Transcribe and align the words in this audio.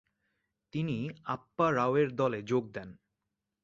তিনি 0.73 0.97
আপ্পা 1.25 1.67
রাওয়ের 1.71 2.09
দলে 2.15 2.39
যোগ 2.41 2.63
দেন। 2.73 2.89